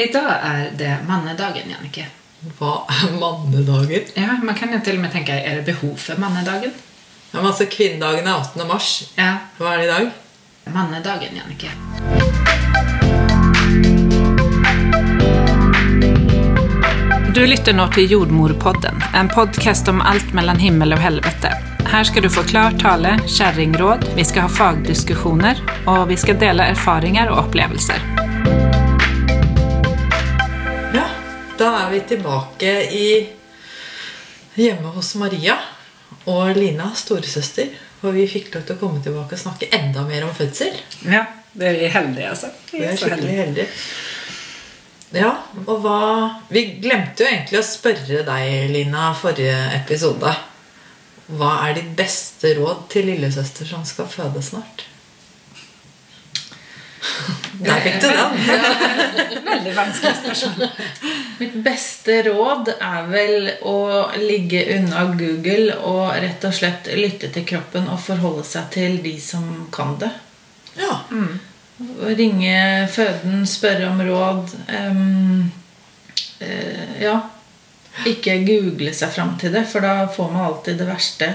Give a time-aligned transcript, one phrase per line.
[0.00, 2.06] Idag er det mannedagen, Jannike.
[2.56, 4.06] Hva er mannedagen?
[4.16, 6.72] Ja, man kan jo til og med tenke er det behov for mannedagen?
[7.32, 8.64] Ja, men altså, Kvinnedagen er 18.
[8.68, 8.88] mars.
[9.18, 10.10] Ja, Hva er det i dag?
[10.70, 11.68] mannedagen, Jannike.
[17.34, 21.52] Du lytter nå til Jordmorpodden, en podcast om alt mellom himmel og helvete.
[21.90, 25.60] Her skal du få klar tale, kjerringråd, vi skal ha fagdiskussioner,
[25.90, 28.29] og vi skal dele erfaringer og opplevelser.
[31.60, 33.08] Da er vi tilbake i
[34.56, 35.58] hjemme hos Maria
[36.30, 37.68] og Lina, storesøster.
[38.00, 40.78] Og vi fikk lov til å komme tilbake og snakke enda mer om fødsel.
[41.04, 42.48] Ja, det er vi heldige, altså.
[42.72, 43.66] Vi er skikkelig heldige.
[45.10, 45.32] Ja,
[45.66, 45.98] og hva
[46.54, 50.32] Vi glemte jo egentlig å spørre deg, Lina, forrige episode.
[51.30, 54.86] Hva er ditt beste råd til lillesøster som skal føde snart?
[57.66, 58.32] Der fikk du den.
[59.70, 60.70] Veldig vanskelig spørsmål.
[61.40, 63.76] Mitt beste råd er vel å
[64.18, 69.14] ligge unna Google og rett og slett lytte til kroppen og forholde seg til de
[69.22, 70.10] som kan det.
[70.80, 71.02] Ja.
[71.10, 71.38] Mm.
[72.18, 74.56] Ringe føden, spørre om råd.
[74.68, 75.52] Um,
[76.42, 77.20] uh, ja.
[78.08, 81.30] Ikke google seg fram til det, for da får man alltid det verste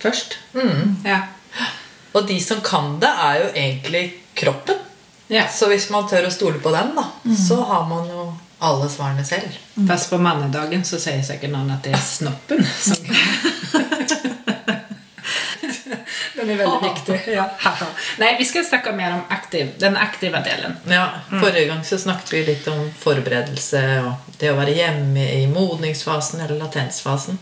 [0.00, 0.38] først.
[1.06, 1.20] Ja.
[2.16, 4.04] Og de som kan det, er jo egentlig
[4.38, 4.80] kroppen.
[5.30, 5.44] Ja.
[5.48, 7.06] Så hvis man tør å stole på den, da,
[7.38, 8.24] så har man jo
[8.60, 9.54] alle svarene selv.
[9.88, 12.98] Fast på mannedagen så sier sikkert noen at det er snoppen som
[16.40, 17.16] Den er veldig viktig.
[17.34, 17.44] Ja.
[18.18, 20.76] Nei, vi skal snakke mer om aktiv, den aktive delen.
[20.88, 25.42] Ja, Forrige gang så snakket vi litt om forberedelse og det å være hjemme i
[25.50, 27.36] modningsfasen eller latensfasen.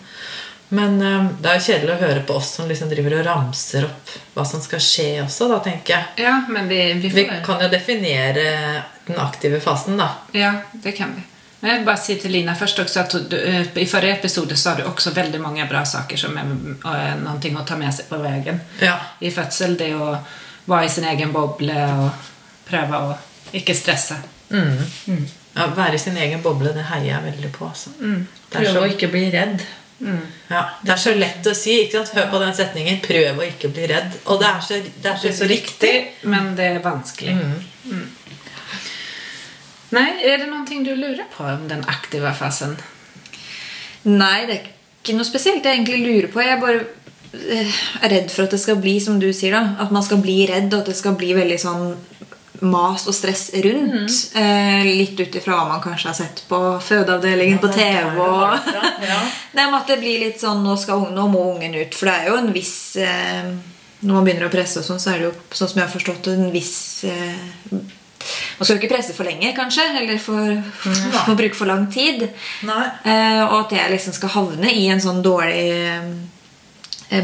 [0.69, 3.87] Men um, det er jo kjedelig å høre på oss som liksom driver og ramser
[3.89, 6.27] opp hva som skal skje også, da tenker jeg.
[6.27, 8.45] Ja, men vi, vi Vi kan jo definere
[9.07, 10.11] den aktive fasen, da.
[10.37, 11.25] Ja, det kan vi.
[11.61, 14.57] Men jeg vil bare si til Lina først også at du, eh, i forrige episode
[14.57, 18.07] sa du også veldig mange bra saker som er eh, noe å ta med seg
[18.13, 18.95] på veien Ja.
[19.21, 19.75] i fødsel.
[19.81, 20.13] Det å
[20.69, 22.31] være i sin egen boble og
[22.69, 23.17] prøve å
[23.57, 24.21] ikke stresse.
[24.53, 27.67] ja være i sin egen boble, det heier jeg veldig på.
[27.67, 27.91] Altså.
[27.99, 29.65] Er Prøve å ikke bli redd.
[29.99, 31.75] Ja, det er så lett å si.
[31.85, 32.15] ikke sant?
[32.15, 34.21] Hør på den setningen 'prøv å ikke bli redd'.
[34.27, 37.35] Og det er så, det er så, Det er så riktig, men det er vanskelig.
[37.35, 38.07] Mm.
[39.97, 42.77] Nei, er det noe du lurer på om den aktive fasen?
[44.05, 44.67] Nei, det er
[45.03, 46.43] ikke noe spesielt jeg egentlig lurer på.
[46.45, 46.85] Jeg er bare
[47.33, 49.81] eh, er redd for at det skal bli som du sier, da.
[49.83, 51.97] At man skal bli redd, og at det skal bli veldig sånn
[52.61, 54.15] mas og stress rundt.
[54.35, 58.17] Eh, litt ut ifra hva man kanskje har sett på fødeavdelingen på TV.
[58.19, 58.71] Og
[59.55, 61.95] Nei, men at det blir litt sånn nå, skal, ungen- nå må ungen ut.
[61.95, 63.53] For det er jo en viss eh,
[64.01, 65.95] Når man begynner å presse, og sånn, så er det jo sånn som jeg har
[65.95, 70.59] forstått en viss eh, Man skal jo ikke presse for lenge, kanskje, eller for,
[71.25, 72.27] for, bruke for lang tid.
[73.07, 75.63] Eh, og at jeg liksom skal havne i en sånn dårlig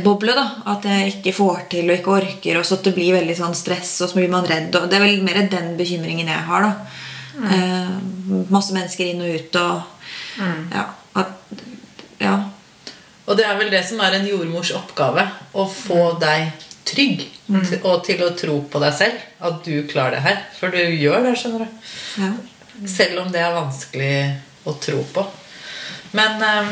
[0.04, 0.32] boble.
[0.34, 3.36] da At jeg ikke får til og ikke orker, og så at det blir veldig
[3.36, 4.74] sånn stress, og så blir man redd.
[4.80, 6.62] Og det er vel mer den bekymringen jeg har.
[6.62, 6.74] da
[7.52, 7.96] eh,
[8.50, 9.82] Masse mennesker inn og ut og
[10.74, 10.86] Ja.
[11.14, 11.28] At,
[12.20, 12.36] ja.
[13.26, 15.22] Og det er vel det som er en jordmors oppgave.
[15.54, 16.50] Å få deg
[16.84, 17.28] trygg.
[17.46, 19.20] til- Og til å tro på deg selv.
[19.40, 20.38] At du klarer det her.
[20.58, 21.68] For du gjør det, skjønner du.
[22.22, 22.32] ja.
[22.86, 25.26] Selv om det er vanskelig å tro på.
[26.12, 26.68] Men eh,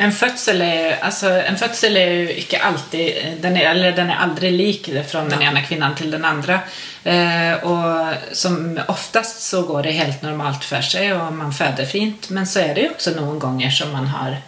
[0.00, 4.22] En fødsel er, altså, en fødsel er jo ikke alltid den er, Eller den er
[4.24, 6.62] aldri lik fra den ene kvinnen til den andre.
[7.04, 12.30] Eh, og som oftest så går det helt normalt for seg, og man føder fint.
[12.30, 14.38] Men så er det jo også noen ganger som man har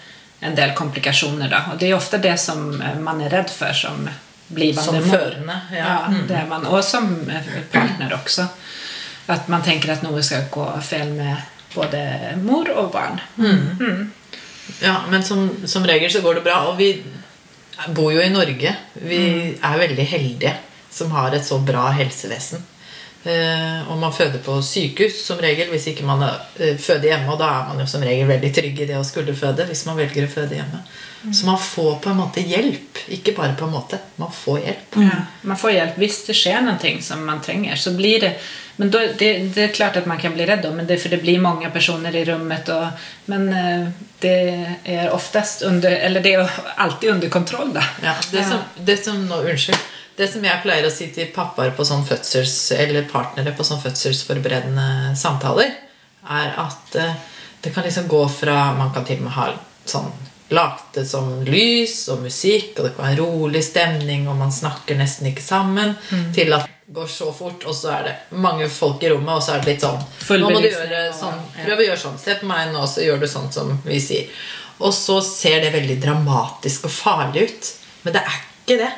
[0.40, 1.48] en del komplikasjoner.
[1.52, 1.64] Da.
[1.72, 2.64] Og det er ofte det som
[3.04, 4.08] man er redd for som
[4.48, 5.60] blivende som førende.
[5.72, 6.24] Ja, Ja.
[6.28, 6.66] det er man.
[6.66, 8.48] Og som eh, partner også.
[9.28, 11.36] At man tenker at noe skal gå feil med
[11.74, 12.00] både
[12.42, 13.20] mor og barn.
[14.82, 16.60] Ja, men som, som regel så går det bra.
[16.70, 16.90] Og vi
[17.94, 18.76] bor jo i Norge.
[18.94, 20.54] Vi er veldig heldige
[20.94, 22.62] som har et så bra helsevesen.
[23.24, 27.32] Eh, og man føder på sykehus som regel hvis ikke man eh, føder hjemme.
[27.32, 29.86] Og da er man jo som regel veldig trygg i det å skulle føde hvis
[29.88, 30.84] man velger å føde hjemme.
[31.32, 32.98] Så man får på en måte hjelp.
[33.16, 33.98] Ikke bare på en måte.
[34.20, 34.98] Man får hjelp.
[35.00, 37.80] Ja, man får hjelp hvis det skjer noe som man trenger.
[37.80, 38.34] Så blir det,
[38.76, 41.08] men då, det, det er klart at man kan bli redd, då, men det, for
[41.08, 42.68] det blir mange personer i rommet.
[42.68, 43.88] Og, men eh,
[44.24, 44.36] det
[44.88, 47.74] er oftest under, eller det er alltid under kontroll.
[47.74, 47.84] Da.
[48.02, 49.90] Ja, det, Som, det som nå, Unnskyld.
[50.16, 53.82] Det som jeg pleier å si til pappaer på sånn fødsels, eller partnere på sånn
[53.82, 55.72] fødselsforberedende samtaler,
[56.30, 57.16] er at eh,
[57.64, 59.48] det kan liksom gå fra Man kan til og med ha
[59.88, 60.12] sånn
[60.54, 64.98] lagt det som lys og musikk, og det kan være rolig stemning, og man snakker
[64.98, 65.94] nesten ikke sammen,
[66.34, 69.42] til at det går så fort, og så er det mange folk i rommet, og
[69.42, 70.02] så er det litt sånn
[70.42, 71.38] Nå må du gjøre sånn.
[71.62, 72.18] Prøv å gjøre sånn.
[72.20, 74.28] Se på meg nå, så gjør du sånn som vi sier.
[74.84, 77.70] Og så ser det veldig dramatisk og farlig ut.
[78.04, 78.90] Men det er ikke det.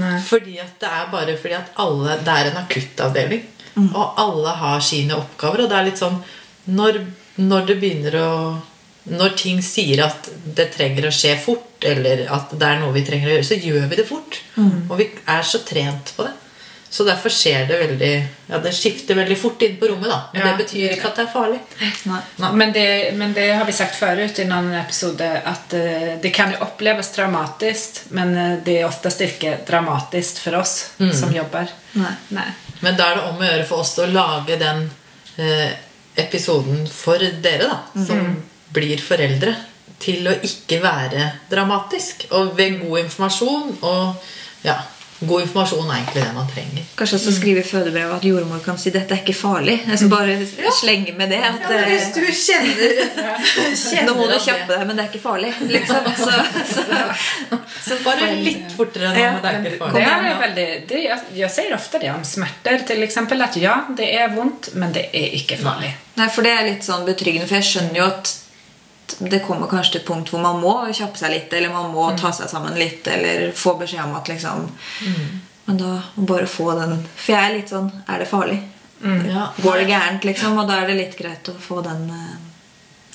[0.00, 0.16] Nei.
[0.26, 3.46] Fordi at det er bare fordi at alle Det er en akuttavdeling.
[3.90, 5.64] Og alle har sine oppgaver.
[5.64, 6.18] Og det er litt sånn
[6.70, 7.00] Når,
[7.42, 8.30] når det begynner å
[9.10, 13.02] Når ting sier at det trenger å skje fort, eller at det er noe vi
[13.06, 14.38] trenger å gjøre, så gjør vi det fort.
[14.88, 16.36] Og vi er så trent på det.
[16.90, 18.14] Så derfor skjer det veldig
[18.50, 20.16] Ja, det skifter veldig fort inn på rommet, da.
[20.32, 20.48] Men Ja.
[20.56, 21.60] det betyr ikke at det er farlig.
[22.10, 22.50] Nei.
[22.52, 26.50] Men det, men det har vi sagt förut i någon episode at eh, det kan
[26.50, 31.70] jo oppleves dramatisk, men eh, det er oftest ikke dramatisk for oss som jobber.
[31.92, 32.12] Nei.
[32.34, 32.50] Nej.
[32.80, 34.90] Men da er det om å gjøre for oss å lage den
[35.38, 35.70] eh,
[36.16, 38.42] episoden for dere, da, som
[38.74, 39.56] blir foreldre,
[40.00, 42.28] til å ikke være dramatisk.
[42.36, 44.30] Og ved god informasjon og
[44.64, 44.78] ja,
[45.20, 46.84] God informasjon er egentlig det man trenger.
[46.96, 49.82] Kanskje også skrive i fødebrevet at jordmor kan si 'dette er ikke farlig'.
[49.92, 50.36] Altså bare
[50.80, 51.40] slenge med det.
[51.44, 55.52] At, hvis du kjenner, nå må du kjappe deg, men det er ikke farlig.
[55.60, 56.08] Liksom.
[56.24, 56.32] Så,
[56.72, 59.20] så, så Bare litt fortere nå.
[59.20, 60.00] Ja, men det er ikke farlig.
[60.00, 63.76] Det er veldig, det, jeg, jeg, sier ofte det om smerter, til eksempel, at ja,
[63.96, 65.92] det er vondt, men det er ikke farlig.
[66.16, 68.36] Nei, for det er litt sånn betryggende, for jeg skjønner jo at
[69.18, 72.08] det kommer kanskje til et punkt hvor man må kjappe seg litt, eller man må
[72.18, 74.68] ta seg sammen litt, eller få beskjed om at liksom
[75.66, 78.56] Men da bare få den For jeg er litt sånn Er det farlig?
[79.02, 79.48] Ja.
[79.62, 80.58] Går det gærent, liksom?
[80.58, 82.38] Og da er det litt greit å få den eh,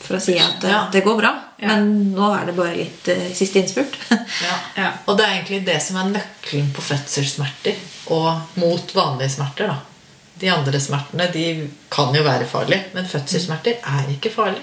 [0.06, 0.80] for å si at eh, Ja.
[0.94, 1.32] det går bra.
[1.62, 1.68] Ja.
[1.76, 3.98] Men nå er det bare litt uh, siste innspurt.
[4.46, 4.56] Ja.
[4.76, 4.90] Ja.
[5.06, 7.78] Og det er egentlig det som er nøkkelen på fødselssmerter
[8.14, 9.70] og mot vanlige smerter.
[9.72, 9.78] da.
[10.42, 11.46] De andre smertene de
[11.94, 14.62] kan jo være farlige, men fødselssmerter er ikke farlig.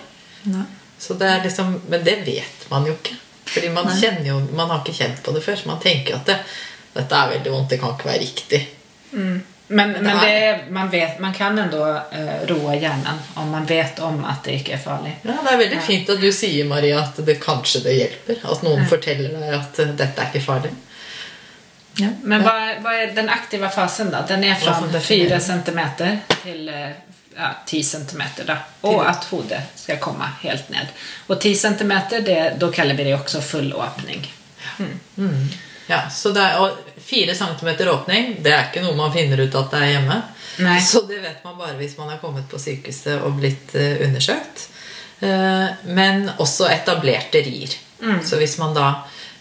[1.09, 3.17] Det liksom, Men det vet man jo ikke.
[3.53, 3.89] Fordi man
[4.25, 6.39] jo, man har ikke kjent på det før, så man tenker at det,
[6.95, 8.61] dette er veldig vondt, det kan ikke være riktig.
[9.73, 14.19] Men, men det man, vet, man kan likevel uh, roe hjernen om man vet om
[14.29, 15.13] at det ikke er farlig.
[15.23, 18.43] Ja, Det er veldig fint at du sier Maria, at det kanskje det hjelper.
[18.53, 20.73] At noen forteller deg at eh, dette er ikke farlig.
[22.25, 22.55] Men hva,
[22.85, 24.23] hva, er den aktive fasen da?
[24.29, 25.41] Den er fra som från definierar?
[25.41, 26.93] 4 centimeter til eh,
[27.37, 28.57] ja, 10 centimeter då.
[28.89, 30.87] Och att hodet ska komma helt ned.
[31.27, 34.33] Och 10 centimeter, det, då kallar vi det också full åpning.
[35.87, 39.55] Ja, så det er, og Fire centimeter åpning det er ikke noe man finner ut
[39.59, 40.19] at det er hjemme.
[40.63, 40.77] Nei.
[40.85, 44.69] Så det vet man bare hvis man har kommet på sykehuset og blitt eh, undersøkt.
[45.21, 47.75] Eh, men også etablerte rier.
[48.27, 48.87] Så hvis man da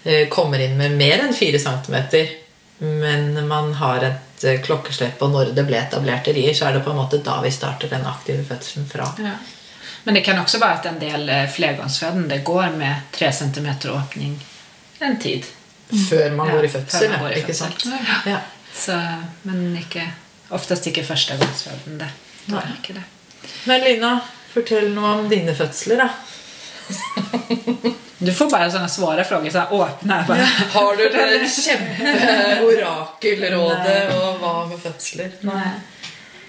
[0.04, 2.30] eh, kommer inn med mer enn fire centimeter,
[2.82, 4.06] men man har
[4.44, 7.18] et eh, klokkeslett på når det ble etablert rier, så er det på en måte
[7.24, 9.08] da vi starter den aktive fødselen fra.
[9.20, 9.36] Ja.
[10.04, 14.38] Men det kan også være at en del flergangsfødende går med 3 cm åpning
[15.00, 15.44] en tid.
[16.10, 17.10] Før man Ja, går i fødsel.
[17.10, 17.72] man går i ikke fødsel.
[17.82, 18.26] sant?
[18.26, 18.38] Ja.
[18.74, 18.96] Så,
[19.44, 20.06] men ikke,
[20.50, 22.08] oftest ikke førstegangsfødende.
[22.48, 23.04] Då ikke det.
[23.66, 24.20] Men Lina,
[24.54, 26.08] fortell noe om dine fødsler, da.
[28.22, 29.68] Du får bare sånne svare frågor, så här,
[30.28, 30.48] bare.
[30.74, 35.32] Har du det kjempeorakelrådet og hva med fødsler?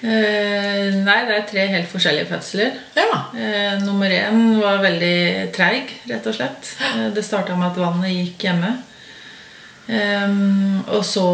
[0.03, 2.71] Eh, nei, det er tre helt forskjellige fødsler.
[2.99, 3.19] Ja.
[3.39, 6.77] Eh, nummer én var veldig treig, rett og slett.
[6.91, 8.83] Eh, det starta med at vannet gikk hjemme.
[9.89, 11.27] Ehm, og så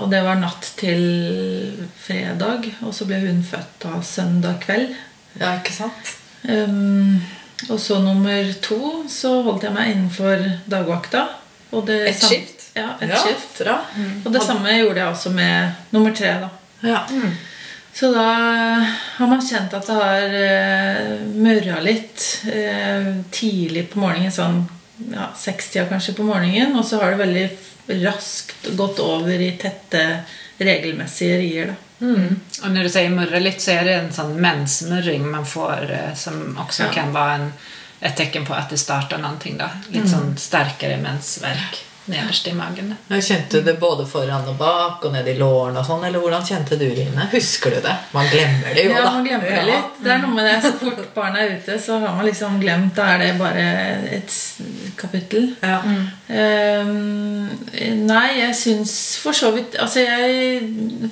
[0.00, 4.94] Og det var natt til fredag, og så ble hun født da søndag kveld.
[5.40, 6.16] ja, ikke sant?
[6.48, 7.22] Ehm,
[7.68, 11.24] og så nummer to så holdt jeg meg innenfor dagvakta.
[11.74, 12.68] Og det Et samme, skift?
[12.76, 13.58] Ja, et Ja, skift.
[13.64, 13.78] Bra.
[14.24, 16.34] Og det samme gjorde jeg også med nummer tre.
[16.40, 16.48] da.
[16.84, 17.00] Ja.
[17.94, 18.26] Så da
[19.16, 24.32] har man kjent at det har uh, mørra litt eh, tidlig på morgenen.
[24.34, 24.64] Sånn
[25.14, 26.74] ja, sekstida kanskje på morgenen.
[26.78, 30.02] Og så har det veldig raskt gått over i tette,
[30.58, 31.72] regelmessige rier.
[31.74, 31.83] da.
[32.62, 36.14] Och när du säger murre litt så är det en sån mensmurring man får eh,
[36.14, 36.92] som också Ja.
[36.92, 37.52] kan vara en,
[38.00, 39.64] ett tecken på att det startar någonting då.
[39.88, 42.92] Lite sån starkare mensvärk nederst i magen.
[43.08, 46.20] Jeg Kjente du det både foran og bak og ned i lårene og sånn, eller
[46.20, 47.28] hvordan kjente du Line?
[47.32, 47.94] Husker du det?
[48.12, 48.98] Man glemmer det jo, da.
[49.00, 49.94] Ja, man glemmer det litt.
[50.04, 50.56] Det er noe med det.
[50.66, 52.92] Så fort barna er ute, så har man liksom glemt.
[52.98, 53.64] Da er det bare
[54.18, 54.36] et
[55.00, 55.48] kapittel.
[55.64, 55.80] Ja.
[56.28, 57.48] Ehm,
[58.04, 60.62] nei, jeg syns for så vidt Altså, jeg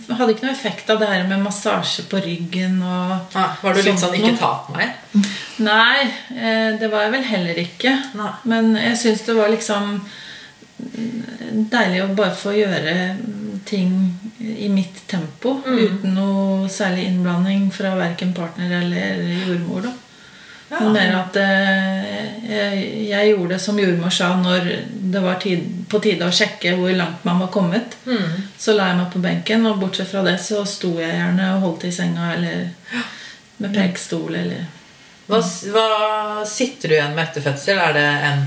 [0.08, 3.82] hadde ikke noe effekt av det her med massasje på ryggen og ah, var du
[3.84, 4.94] litt sånn 'ikke ta på meg'?
[5.62, 7.92] Nei, eh, det var jeg vel heller ikke.
[8.16, 8.32] Nei.
[8.44, 10.32] Men jeg syns det var liksom mm,
[11.73, 13.93] deilig å bare få gjøre mm, ting
[14.41, 15.59] i mitt tempo.
[15.67, 19.89] Uten noe særlig innblanding fra verken partner eller jordmor.
[19.89, 19.93] da.
[20.73, 24.71] Men mer at eh, jeg, jeg gjorde det som jordmor sa når
[25.12, 27.99] det var tid, på tide å sjekke hvor langt man var kommet.
[28.59, 31.67] Så la jeg meg på benken, og bortsett fra det så sto jeg gjerne og
[31.67, 32.71] holdt i senga eller
[33.62, 34.65] med prekestol eller
[35.29, 35.39] Hva,
[35.73, 37.79] hva sitter du igjen med etter fødsel?
[37.79, 38.41] Er det en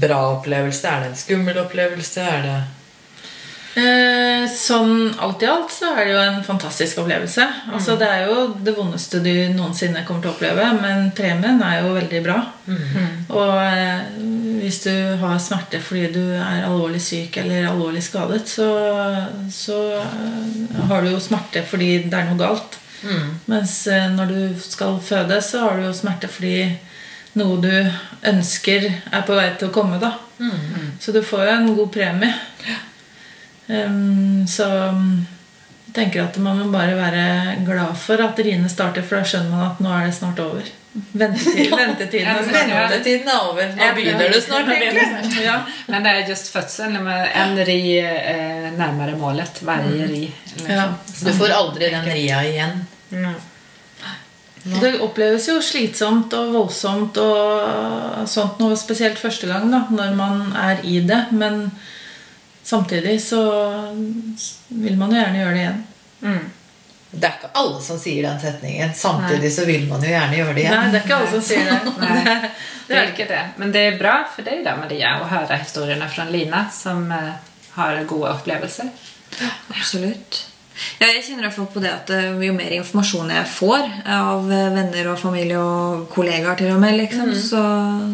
[0.00, 0.88] bra opplevelse?
[0.88, 2.24] Er det en skummel opplevelse?
[2.24, 2.56] Er det
[3.74, 7.42] Eh, sånn alt i alt så er det jo en fantastisk opplevelse.
[7.74, 11.80] Altså Det er jo det vondeste du noensinne kommer til å oppleve, men premien er
[11.80, 12.36] jo veldig bra.
[13.34, 14.06] Og eh,
[14.62, 18.70] hvis du har smerte fordi du er alvorlig syk eller alvorlig skadet, så,
[19.50, 22.78] så eh, har du jo smerte fordi det er noe galt.
[23.50, 26.70] Mens eh, når du skal føde, så har du jo smerte fordi
[27.34, 27.70] noe du
[28.30, 29.98] ønsker, er på vei til å komme.
[30.02, 30.12] da
[31.00, 32.34] Så du får jo en god premie.
[33.66, 39.16] Um, så jeg tenker at man må bare være glad for at riene starter, for
[39.20, 40.66] da skjønner man at nå er det snart over.
[40.94, 42.90] Ventetid, ventetiden er snart over.
[42.92, 43.72] Ventetiden er over.
[43.78, 45.06] Nå begynner det snart, egentlig.
[45.46, 45.56] Ja.
[45.88, 47.00] Men det er just fødselen.
[47.06, 50.28] med en ri eh, närmare målet Hver ri.
[50.58, 50.86] eller Ja.
[51.08, 51.24] så.
[51.24, 52.84] Du får aldri den ria igjen.
[54.64, 60.44] Det oppleves jo slitsomt og voldsomt og sånt noe, spesielt første gang, da, når man
[60.56, 61.20] er i det.
[61.36, 61.66] Men
[62.64, 63.42] samtidig så
[64.68, 65.82] vil man jo gjerne gjøre det igjen.
[66.24, 66.44] Mm.
[67.14, 68.94] Det er ikke alle som sier den setningen.
[68.96, 70.80] Samtidig så vil man jo gjerne gjøre det igjen.
[70.80, 71.92] Nei, det er ikke alle som sier det.
[72.02, 72.54] Nei.
[72.86, 73.44] Det er är det.
[73.56, 77.30] Men det er bra for deg da, Maria å høre historiene fra Lina som eh,
[77.76, 78.90] har gode opplevelser.
[79.68, 80.53] Absolutt.
[80.98, 83.84] Ja, jeg kjenner i hvert fall på det at eh, jo mer informasjon jeg får
[84.10, 87.64] av eh, venner og familie og kollegaer, til og med, liksom, så,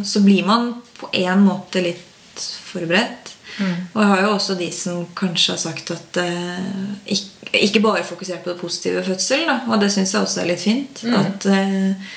[0.04, 3.30] så blir man på en måte litt forberedt.
[3.60, 6.70] Og jeg har jo også de som kanskje har sagt at eh,
[7.12, 10.40] ikke, ikke bare fokusert på det positive fødselen, fødsel, da, og det syns jeg også
[10.40, 11.02] er litt fint.
[11.04, 12.16] At eh,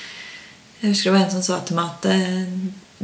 [0.84, 2.48] Jeg husker det var en som sa til meg at eh,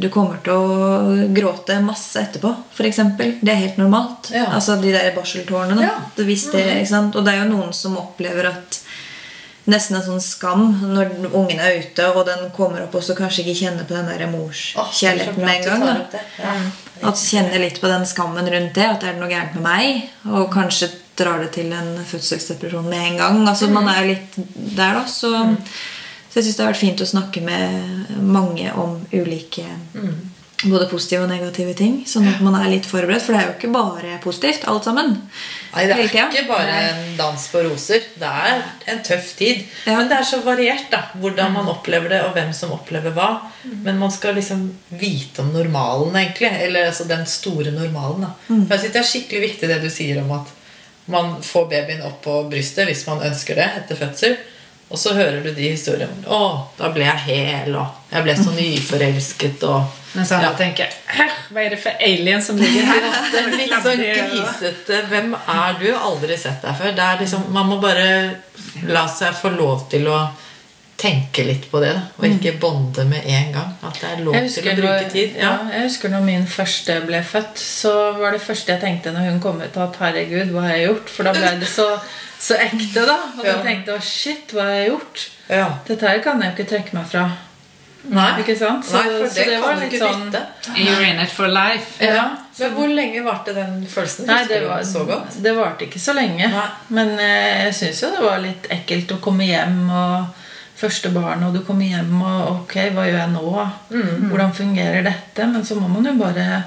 [0.01, 3.01] du kommer til å gråte masse etterpå, f.eks.
[3.41, 4.31] Det er helt normalt.
[4.35, 4.49] Ja.
[4.57, 5.85] Altså de der barseltårnene.
[5.85, 5.97] Ja.
[6.89, 7.17] Sant?
[7.17, 8.81] Og det er jo noen som opplever at
[9.71, 10.65] nesten en sånn skam
[10.95, 14.09] når ungen er ute, og den kommer opp og så kanskje ikke kjenner på den
[14.09, 16.25] der er morskjærligheten med en gang.
[16.41, 16.57] Ja.
[17.11, 18.89] At kjenner litt på den skammen rundt det.
[18.97, 20.11] At er det noe gærent med meg?
[20.29, 20.91] Og kanskje
[21.21, 23.41] drar det til en fødselsdepresjon med en gang.
[23.49, 24.37] Altså Man er jo litt
[24.77, 25.05] der, da.
[25.09, 25.33] Så,
[26.31, 29.67] så jeg syns det har vært fint å snakke med mange om ulike
[30.69, 32.01] både positive og negative ting.
[32.09, 33.25] Sånn at man er litt forberedt.
[33.25, 35.15] For det er jo ikke bare positivt, alt sammen.
[35.73, 38.05] Nei, det er ikke bare en dans på roser.
[38.21, 38.61] Det er
[38.93, 39.65] en tøff tid.
[39.87, 39.97] Ja.
[39.97, 43.31] Men det er så variert da, hvordan man opplever det, og hvem som opplever hva.
[43.87, 44.67] Men man skal liksom
[45.01, 46.53] vite om normalen, egentlig.
[46.67, 48.29] Eller altså den store normalen.
[48.29, 48.35] da.
[48.47, 50.57] For jeg synes Det er skikkelig viktig det du sier om at
[51.11, 54.37] man får babyen opp på brystet hvis man ønsker det etter fødsel.
[54.91, 56.11] Og så hører du de historiene.
[56.27, 60.53] 'Å, da ble jeg hel', og 'jeg ble så nyforelsket', og Men så Ja.
[60.59, 60.87] tenker
[61.53, 63.01] Hva er det for alien som ligger her?
[63.33, 65.03] det er litt sånn grisete.
[65.09, 65.89] Hvem er du?
[65.95, 66.95] Aldri sett deg før.
[66.97, 68.37] Det liksom, man må bare
[68.89, 70.29] la seg få lov til å
[71.01, 71.93] tenke litt på det.
[71.95, 73.71] Da, og ikke bonde med en gang.
[73.83, 75.37] At det er lov til å bruke når, tid.
[75.37, 75.43] ja.
[75.43, 75.59] Ja.
[75.73, 79.41] jeg husker når min første ble født, så var det første jeg tenkte når hun
[79.41, 81.09] kom ut, at herregud, hva har jeg gjort?
[81.15, 81.87] For da ble det så,
[82.41, 83.19] så ekte, da.
[83.39, 83.53] Og Ja.
[83.59, 85.29] da tenkte jeg shit, hva har jeg gjort?
[85.51, 85.67] Ja.
[85.87, 87.25] Dette her kan jeg jo ikke trekke meg fra.
[88.09, 88.31] Nei.
[88.41, 88.85] Ikke sant?
[88.89, 90.47] Så- Nei, for så det, det var kan du ikke sånn- bytte.
[90.75, 92.01] You're in it for life.
[92.01, 94.27] Ja, Men hvor lenge varte den følelsen?
[94.27, 95.37] Nei, det, var, så godt?
[95.43, 96.49] det varte ikke så lenge.
[96.51, 96.69] Nei.
[96.89, 100.27] Men eh, jeg syns jo det var litt ekkelt å komme hjem og
[100.81, 103.71] første barn, og du kommer hjem og Ok, hva gjør jeg nå?
[103.91, 104.31] Mm.
[104.31, 105.47] Hvordan fungerer dette?
[105.53, 106.65] Men så må man jo bare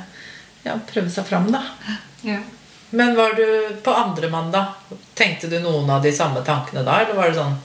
[0.65, 1.63] ja, prøve seg fram, da.
[2.23, 2.37] Ja.
[2.93, 4.65] Men var du på andre mandag?
[5.17, 6.99] Tenkte du noen av de samme tankene da?
[7.01, 7.55] Eller var det sånn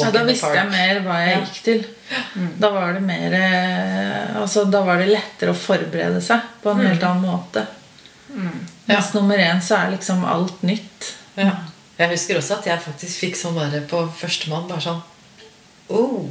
[0.00, 1.82] Ja, da visste jeg mer hva jeg gikk til.
[2.62, 6.80] Da var det mer eh, Altså, da var det lettere å forberede seg på en
[6.86, 7.66] helt annen måte.
[8.88, 11.12] Mens nummer én så er liksom alt nytt.
[11.36, 11.52] Ja.
[12.00, 15.02] Jeg husker også at jeg faktisk fikk sånn bare på førstemann bare sånn
[15.92, 16.24] oh,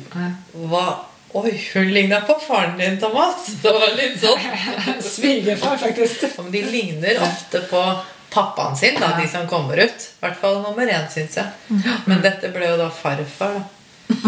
[0.72, 0.86] hva
[1.38, 3.46] Oi, hun ligna på faren din, Thomas.
[3.62, 4.39] Det var litt sånn.
[5.13, 6.24] Svigerfar faktisk.
[6.39, 7.84] Men De ligner ofte på
[8.29, 10.07] pappaen sin, da, de som kommer ut.
[10.19, 11.48] I hvert fall nummer én, syns jeg.
[12.05, 13.63] Men dette ble jo da farfar, da.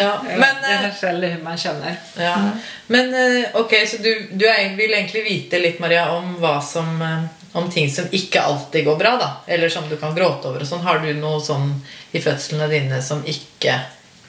[0.00, 1.96] ja, men, det er forskjellig själv hur man känner.
[2.16, 2.50] ja.
[2.86, 7.02] men eh, ok, så du, du er, vil egentlig vite litt, Maria, om hva som
[7.02, 9.30] eh, om ting som ikke alltid går bra, da.
[9.46, 10.60] Eller som du kan gråte over.
[10.60, 10.84] og sånn.
[10.86, 11.72] Har du noe sånn
[12.12, 13.80] i fødslene dine som ikke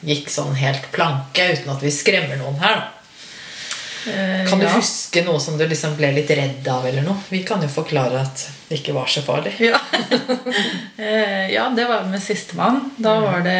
[0.02, 2.80] gikk sånn helt planke, uten at vi skremmer noen her?
[2.80, 3.01] da?
[4.08, 4.72] Eh, Kan du ja.
[4.74, 6.86] huske noe som du liksom ble litt redd av?
[6.88, 7.16] eller noe?
[7.30, 9.54] Vi kan jo forklare at det ikke var så farlig.
[9.62, 9.78] Ja.
[10.98, 12.80] Eh, ja, det var med sistemann.
[12.96, 13.58] Da var det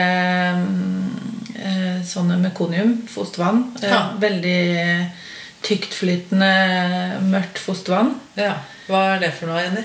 [0.59, 3.65] mm, sånne mekonium, fostervann.
[3.83, 4.03] Eh, Ja.
[4.19, 5.11] Veldig
[5.63, 6.53] tyktflytende,
[7.31, 8.15] mørkt fostervann.
[8.39, 8.55] Ja.
[8.89, 9.85] Hva er det for noe, Jenny?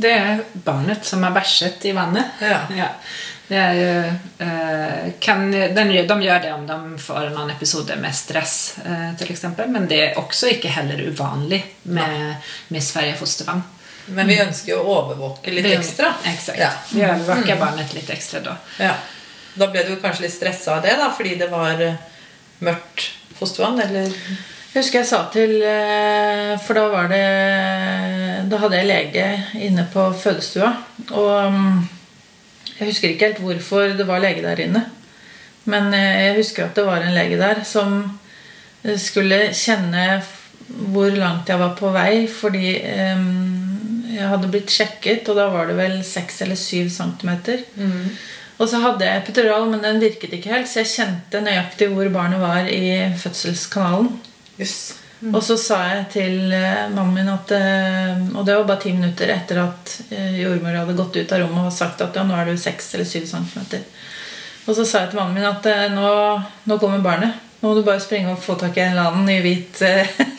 [0.00, 2.38] Det er barnet som er bæsjet i vannet.
[2.40, 2.62] Ja.
[2.76, 2.88] Ja.
[3.50, 4.04] Det är ju,
[4.46, 9.30] eh, kan, den, de gör det om de får någon episode med stress eh, till
[9.32, 9.68] exempel.
[9.68, 12.34] Men det er også ikke heller uvanlig med,
[12.68, 13.62] med Sverige fostervann.
[14.06, 16.12] Men vi ønsker jo å overvåke litt Vi- ekstra.
[16.30, 16.58] Exakt.
[16.62, 16.70] Ja.
[16.92, 18.56] Vi övervakar barnet litt ekstra da.
[18.78, 18.94] ja.
[19.58, 21.94] Da ble du kanskje litt stressa av det, da, fordi det var eh,
[22.62, 23.80] mørkt fostervann?
[23.82, 24.06] Eller
[24.70, 27.24] Jeg husker jeg sa til eh, For da var det
[28.52, 29.24] Da hadde jeg lege
[29.58, 30.70] inne på fødestua.
[31.10, 31.80] Og mm,
[32.78, 34.84] jeg husker ikke helt hvorfor det var lege der inne.
[35.70, 38.02] Men eh, jeg husker at det var en lege der som
[38.82, 40.22] eh, skulle kjenne
[40.94, 43.24] hvor langt jeg var på vei, fordi eh,
[44.14, 47.64] jeg hadde blitt sjekket, og da var det vel 6 eller 7 centimeter.
[48.60, 52.10] Og så hadde jeg epidural, men den virket ikke helt, så jeg kjente nøyaktig hvor
[52.12, 54.10] barnet var i fødselskanalen.
[55.20, 55.34] Jøss.
[55.36, 58.94] Og så sa jeg til eh, mannen min at eh, Og det var bare ti
[58.96, 62.38] minutter etter at eh, jordmor hadde gått ut av rommet og sagt at ja, nå
[62.38, 63.84] er du seks eller syv centimeter.
[64.64, 66.08] Og så sa jeg til mannen min at nå,
[66.68, 67.36] nå kommer barnet.
[67.60, 69.82] Nå må du bare springe og få tak i en eller annen i hvit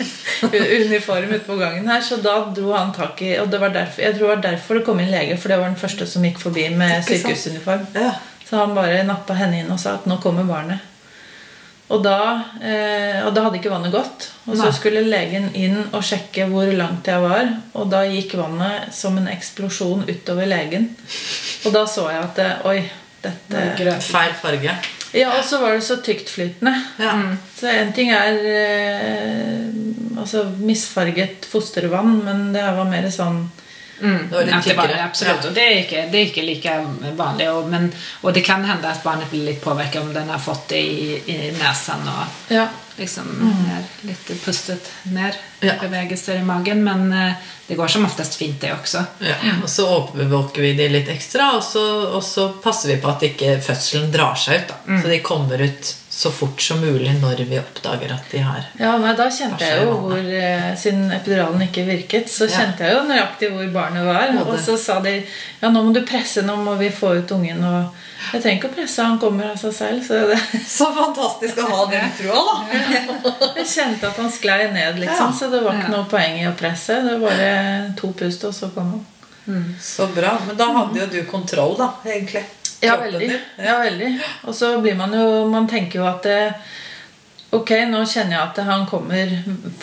[0.88, 2.02] uniform ute på gangen her.
[2.02, 4.80] Så da dro han tak i Og det var derfor, jeg tror det var derfor
[4.80, 7.86] det kom inn lege, for det var den første som gikk forbi med sykehusuniform.
[7.98, 8.16] Ja.
[8.48, 10.91] Så han bare nappa henne inn og sa at nå kommer barnet.
[11.92, 12.20] Og da,
[12.64, 14.30] eh, og da hadde ikke vannet gått.
[14.46, 14.76] Og så Nei.
[14.76, 17.52] skulle legen inn og sjekke hvor langt jeg var.
[17.76, 20.90] Og da gikk vannet som en eksplosjon utover legen.
[21.66, 22.80] Og da så jeg at det, Oi,
[23.22, 24.78] dette det Feil farge.
[25.12, 26.72] Ja, og så var det så tyktflytende.
[27.02, 27.18] Ja.
[27.58, 29.66] Så en ting er eh,
[30.16, 33.44] altså misfarget fostervann, men det her var mer sånn
[34.02, 34.30] Mm.
[34.30, 34.98] Det var ikke det.
[35.56, 35.62] Ja.
[35.62, 37.50] Är inte lika vanligt.
[37.50, 37.92] Och, men,
[38.22, 41.22] og, det kan hende at barnet blir litt påvirket om den har fått det i,
[41.26, 42.68] i nesen og Ja.
[42.96, 43.70] liksom mm.
[43.78, 45.38] er litt pustet ned.
[45.60, 45.74] Ja.
[45.82, 46.84] bevegelser i magen.
[46.84, 47.34] Men eh,
[47.68, 49.06] det går som oftest fint det også.
[49.20, 49.36] Ja.
[49.64, 53.24] Og så overvåker vi de litt ekstra, og så, og så passer vi på at
[53.24, 54.74] ikke fødselen drar seg ut.
[54.74, 55.02] Da.
[55.02, 58.98] Så de kommer ut så fort som mulig når vi oppdager at de har Ja,
[59.00, 62.58] nei, Da kjente jeg jo hvor eh, Siden epiduralen ikke virket, så Ja.
[62.58, 64.34] kjente jeg jo nøyaktig hvor barnet var.
[64.44, 65.14] Og så sa de
[65.62, 67.64] ja, nå må du presse, nå må vi få ut ungen.
[67.64, 70.04] Og jeg trenger ikke å presse, han kommer av seg selv.
[70.04, 70.40] Så det,
[70.78, 73.52] Så fantastisk å ha den troa, da!
[73.56, 75.32] jeg kjente at han sklei ned, liksom.
[75.32, 75.40] Ja.
[75.40, 77.00] Så det var ikke noe poeng i å presse.
[77.08, 79.06] Det var bare to pust, og så kom han.
[79.82, 80.36] Så bra.
[80.48, 82.44] Men da hadde jo du kontroll, da, egentlig.
[82.82, 83.32] Ja, veldig.
[83.62, 84.12] Ja, veldig.
[84.50, 86.54] Og så blir man jo Man tenker jo at det,
[87.52, 89.32] Ok, nå kjenner jeg at han kommer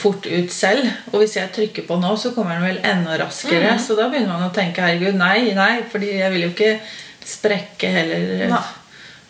[0.01, 0.87] fort ut selv.
[1.13, 3.75] Og hvis jeg trykker på nå, så kommer han vel enda raskere.
[3.77, 5.83] Så da begynner man å tenke herregud, nei, nei.
[5.93, 6.71] Fordi jeg vil jo ikke
[7.29, 8.63] sprekke heller eh, Nei.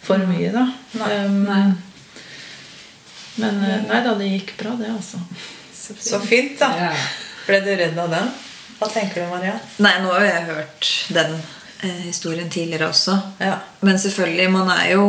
[0.07, 0.65] for mye, da.
[1.01, 1.11] Nei.
[1.27, 1.75] Um,
[3.43, 5.19] Men eh, nei da, det gikk bra, det, altså.
[5.73, 6.71] Så fint, da.
[6.79, 6.93] Ja.
[7.49, 8.31] Ble du redd av den?
[8.79, 9.57] Hva tenker du, Maria?
[9.83, 13.19] Nei, nå har jo jeg hørt den eh, historien tidligere også.
[13.39, 13.59] Ja.
[13.81, 15.07] Men selvfølgelig, man er jo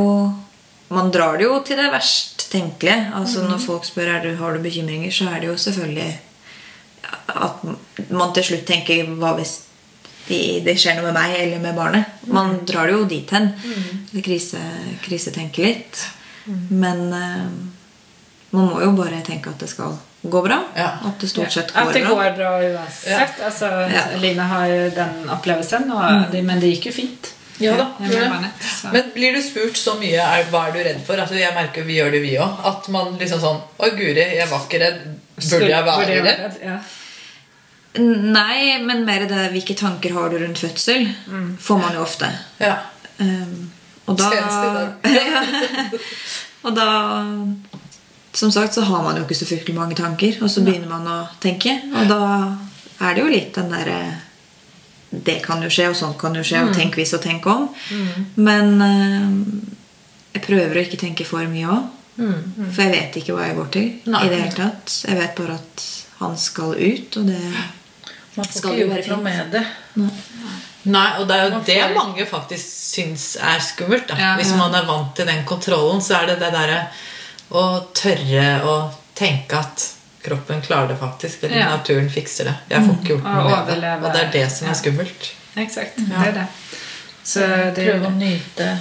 [0.89, 3.11] Man drar det jo til det verst tenkelige.
[3.13, 6.19] Altså Når folk spør om du, har du bekymringer, så er det jo selvfølgelig
[7.27, 7.65] at
[8.09, 9.59] man til slutt tenker Hva hvis
[10.29, 12.05] det, de skjer noe med meg eller med barnet?
[12.25, 13.51] Man drar det jo dit hen.
[13.53, 14.21] Mm.
[14.25, 14.61] krise,
[15.05, 16.03] krisetenker litt.
[16.69, 17.49] Men uh,
[18.51, 20.63] man må jo bare tenke at det skal gå bra.
[20.75, 20.91] Ja.
[21.05, 21.89] At det stort sett går bra.
[21.89, 23.35] At det går bra uansett.
[23.39, 23.45] Ja.
[23.45, 24.05] Altså, ja.
[24.19, 26.45] Line har ju den opplevelsen, og, mm.
[26.45, 27.33] men det gikk jo fint.
[27.59, 27.85] Ja da,
[28.61, 28.87] så.
[28.93, 31.19] Men blir du spurt så mye er, hva er du redd for?
[31.19, 32.61] Altså, jeg merker vi gjør det, vi òg.
[32.69, 35.01] At man liksom sånn Å, guri, jeg var ikke redd.
[35.39, 36.45] Burde jeg være jag redd?
[36.61, 36.95] rädd?
[37.99, 41.09] Nei, men mer det hvilke tanker har du rundt fødsel,
[41.59, 42.29] får man jo ofte.
[42.61, 42.77] Ja.
[43.19, 43.71] Um,
[44.07, 45.99] og da Senest i dag.
[46.67, 46.87] Og da
[48.33, 51.07] Som sagt så har man jo ikke så fryktelig mange tanker, og så begynner man
[51.09, 51.73] å tenke.
[51.95, 52.19] Og da
[53.01, 53.99] er det jo litt den derre
[55.09, 57.63] Det kan jo skje, og sånn kan jo skje, og tenk hvis og tenk om.
[58.37, 59.31] Men eh,
[60.35, 61.87] jeg prøver å ikke tenke for mye òg.
[62.19, 63.87] For jeg vet ikke hva jeg går til.
[64.05, 64.93] I det hele tatt.
[65.07, 65.85] Jeg vet bare at
[66.19, 67.41] han skal ut, og det
[68.35, 69.39] Man får Skal ikke jo være gjort noe fint.
[69.39, 69.65] med det.
[70.93, 74.05] Nei, og det er jo det mange faktisk syns er skummelt.
[74.07, 74.15] Da.
[74.19, 74.35] Ja.
[74.39, 76.83] Hvis man er vant til den kontrollen, så er det det derre
[77.51, 78.75] å tørre å
[79.15, 79.85] tenke at
[80.23, 81.43] kroppen klarer det faktisk.
[81.43, 81.69] Eller Ja.
[81.77, 82.55] naturen fikser det.
[82.69, 83.93] Jeg får ikke gjort Og noe med det.
[84.03, 85.29] Og det er det som er skummelt.
[85.57, 86.47] Exakt, det er det.
[87.23, 87.39] Så
[87.75, 88.79] det Prøve å nyte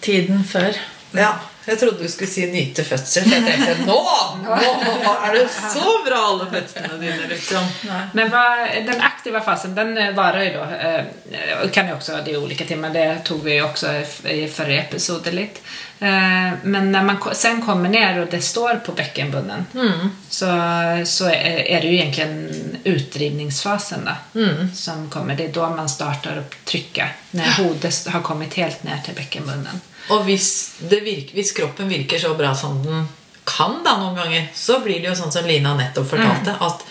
[0.00, 0.74] tiden før.
[1.14, 1.34] Ja,
[1.70, 3.26] Jeg trodde du skulle si 'nyte fødsel'.
[3.26, 4.00] For jeg tenkte nå,
[4.44, 7.28] nå er det så bra, alle fødslene dine.
[7.28, 7.64] liksom.
[8.12, 10.66] Men vad, den aktive fasen den varer jo da.
[10.66, 14.48] då, eh, kan jo også det ulike olika timmar, det tog vi også också i
[14.48, 15.60] forrige episode lite.
[16.00, 19.66] Eh, men når man sen kommer ned, og det står på bäckenbunnen
[20.28, 20.46] så,
[21.04, 22.26] så är, är det jo egentlig
[22.84, 24.40] utdrivningsfasen då,
[24.74, 25.36] som kommer.
[25.36, 27.08] Det er da man startar å trykke.
[27.30, 29.80] Når hodet har kommet helt ned til bäckenbunnen.
[30.10, 30.48] Og hvis,
[30.90, 33.06] det virker, hvis kroppen virker så bra som den
[33.46, 36.84] kan da noen ganger, så blir det jo sånn som Lina nettopp fortalte, at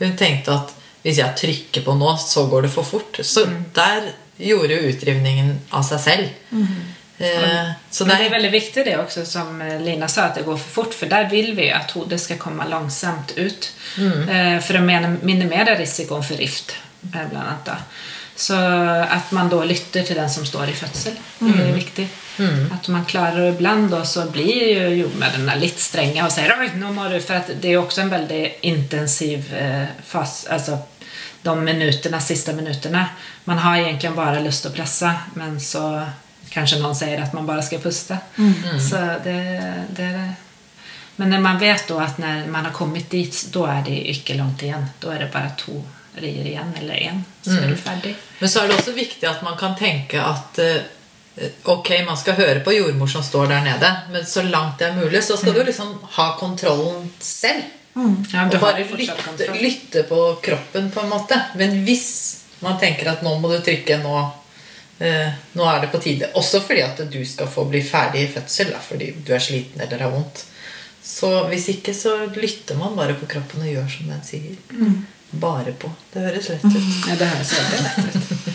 [0.00, 0.74] hun tenkte at
[1.06, 3.20] hvis jeg trykker på nå, så går det for fort.
[3.22, 6.56] Så der gjorde jo utrivningen av seg selv.
[7.18, 10.44] Eh, så Men det er veldig viktig det også, som eh, Lina sa at det
[10.44, 14.76] går for fort For der vil vi at hodet skal komme langsomt ut eh, for
[14.76, 16.74] å minimere risikoen for rift
[17.06, 17.70] blant annet.
[17.70, 17.96] annat.
[18.36, 18.54] Så
[19.10, 22.08] at man da lytter til den som står i fødsel, det viktig.
[22.38, 22.72] Mm.
[22.72, 26.70] At man klarer det ibland då så blir jo jordmödrarna lite stränga och säger oj
[26.74, 30.78] nu må du For det det jo også en veldig intensiv eh, fas, altså,
[31.42, 33.08] de minuterna, sista minuttene.
[33.44, 36.06] Man har egentlig bare lyst lust å pressa men så
[36.50, 38.18] kanskje noen sier at man bare skal puste.
[38.36, 38.80] pusta.
[38.80, 39.60] Så det,
[39.96, 40.10] det,
[41.16, 44.36] men når man vet då at når man har kommet dit da er det ikke
[44.36, 44.84] langt igjen.
[45.00, 45.82] Da er det bare två
[46.20, 48.14] rier igjen, eller én, så er du ferdig.
[48.40, 50.86] Men så er det også viktig at man kan tenke at eh,
[51.64, 54.96] ok, man skal høre på jordmor som står der nede, men så langt det er
[54.96, 57.72] mulig, så skal du liksom ha kontrollen selv.
[57.96, 59.60] Ja, og bare lytte, kontroll.
[59.60, 61.38] lytte på kroppen, på en måte.
[61.56, 62.08] Men hvis
[62.60, 64.18] man tenker at nå må du trykke, nå,
[65.00, 68.30] eh, nå er det på tide Også fordi at du skal få bli ferdig i
[68.34, 70.44] fødsel, da, fordi du er sliten eller har vondt.
[71.06, 74.56] Så hvis ikke, så lytter man bare på kroppen og gjør som den sier.
[75.40, 75.90] Bare på.
[76.12, 76.80] Det høres lett ut.
[77.10, 78.54] Ja, det høres veldig lett ut.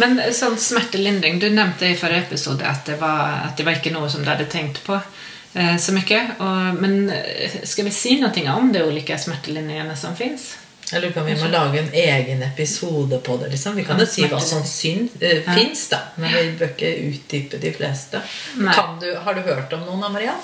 [0.00, 3.78] Men eh, sånn smertelindring, du nevnte i forrige episode at det var, at det var
[3.78, 6.22] ikke noe som du hadde tenkt på eh, så mye.
[6.38, 10.52] Og, men eh, skal vi si noe om de ulike smertelindringene som fins?
[10.92, 13.52] Jeg lurer på om vi må lage en egen episode på det.
[13.54, 13.76] liksom.
[13.78, 15.38] Vi kan jo si hva som syn, ja.
[15.56, 16.02] fins, da.
[16.20, 18.20] Men vi bør ikke utdype de fleste.
[18.58, 20.34] Kan du, har du hørt om noen, Maria?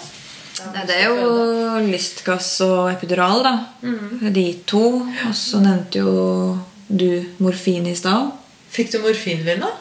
[0.73, 3.55] Nei, det er jo lystgass og epidural, da.
[4.35, 4.85] De to.
[5.29, 6.15] Og så nevnte jo
[6.89, 7.11] du
[7.43, 8.33] morfin i stad.
[8.73, 9.75] Fikk du morfin, morfinvin, da?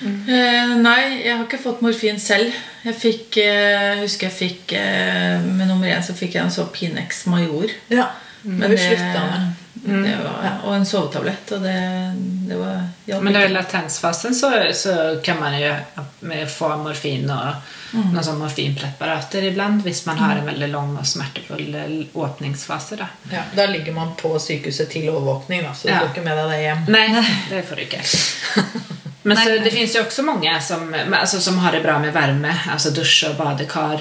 [0.00, 2.54] Eh, nei, jeg har ikke fått morfin selv.
[2.86, 6.64] Jeg fikk, eh, husker jeg fikk eh, Med nummer én så fikk jeg en så
[6.72, 7.72] Pinex Major.
[7.92, 8.08] Ja.
[8.42, 9.59] Men vi det, slutta med.
[9.90, 11.52] Det var, og en sovetablett.
[11.56, 11.74] Og det,
[12.50, 15.74] det var hjalp Men i latensfasen så, så kan man jo
[16.48, 21.74] få morfin og noen sånne morfinpreparater iblant hvis man har en veldig lang og smertefull
[21.74, 23.00] eh, åpningsfase.
[23.00, 23.08] Da.
[23.32, 26.00] Ja, da ligger man på sykehuset til overvåkning, da, så du Ja.
[26.04, 26.84] får ikke med deg det hjem.
[26.94, 28.04] Nei, det får du ikke.
[29.28, 32.54] Men så, det fins jo også mange som, altså, som har det bra med varme.
[32.72, 34.00] Altså dusj og badekar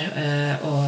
[0.63, 0.85] og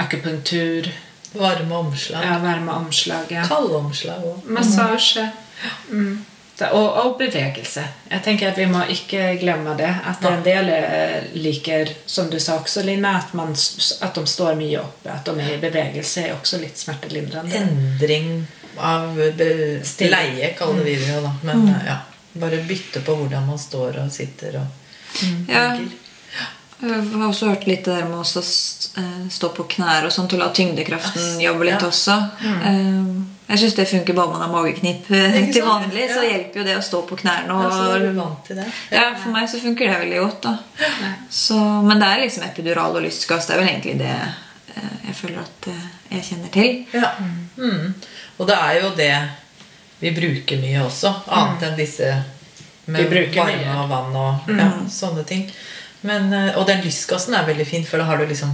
[0.00, 0.88] akupunktur,
[1.32, 2.24] Varme omslag.
[2.24, 3.44] ja, varme omslag, ja.
[3.48, 4.44] Kalde omslag òg.
[4.44, 5.28] massage
[5.90, 6.24] mm.
[6.60, 7.84] Og, och, och bevegelse.
[8.08, 9.90] Jeg tenker at vi må ikke glemme det.
[10.06, 13.54] At en del eh, liker, som du sa også, Line, at, man,
[14.02, 15.12] at de står mye oppe.
[15.12, 17.54] At de er i bevegelse er også litt smertelindrende.
[17.62, 21.32] Endring av leie, kaller vi det jo, da.
[21.46, 22.00] Men ja,
[22.42, 24.76] bare bytte på hvordan man står og sitter og
[25.48, 25.70] Ja.
[26.80, 28.42] Jeg har også hørt litt det der med å stå,
[29.00, 31.88] eh, på knær og sånt, og la tyngdekraften jobbe litt Ja.
[31.88, 32.16] også.
[32.40, 33.26] Mm.
[33.48, 36.04] Jeg syns det funker bare man har mageknip eh, til vanlig.
[36.12, 37.48] Så hjelper jo det å stå på knærne.
[37.48, 38.66] Ja, så er du Og, vant til det.
[38.92, 40.42] ja, for meg så funker det veldig godt.
[40.42, 40.58] da
[41.30, 43.46] så, Men det er liksom epidural og lystgass.
[43.46, 44.16] Det er vel egentlig det
[44.76, 46.84] eh, jeg føler at eh, jeg kjenner til.
[46.92, 47.10] Ja.
[47.56, 47.94] Mm.
[48.38, 49.14] Og det er jo det
[49.98, 52.12] vi bruker mye også, annet enn disse
[52.86, 55.48] med varme og vann og ja, sånne ting.
[56.06, 58.52] Men, eh, og den lystgassen er veldig fin, for da har du liksom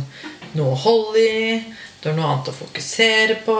[0.54, 1.58] noe å holde i,
[2.00, 3.58] du har noe annet å fokusere på,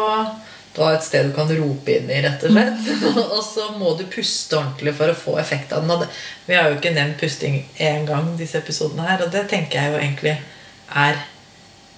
[0.74, 2.88] du har et sted du kan rope inn i, rett og slett.
[3.36, 5.92] og så må du puste ordentlig for å få effekt av den.
[5.94, 6.08] Og det,
[6.48, 9.92] vi har jo ikke nevnt pusting én gang, disse episodene her, og det tenker jeg
[9.94, 10.34] jo egentlig
[10.94, 11.22] er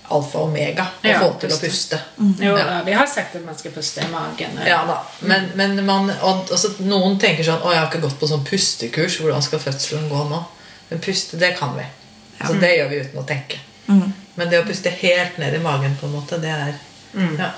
[0.07, 1.67] alfa og omega å Ja, få til å puste.
[1.67, 2.45] puste.
[2.45, 2.83] Jo, Ja.
[2.87, 4.59] vi har sagt at man skal puste i magen.
[4.67, 5.01] Ja da.
[5.21, 8.45] Men, men man, og, altså, noen tenker sånn Å, jeg har ikke gått på sånn
[8.47, 9.19] pustekurs.
[9.19, 10.45] Hvordan skal fødselen gå nå?
[10.89, 11.85] Men puste, det kan vi.
[12.47, 13.61] Så det gjør vi uten å tenke.
[14.37, 16.75] Men det å puste helt ned i magen, på en måte, det er
[17.15, 17.53] ja.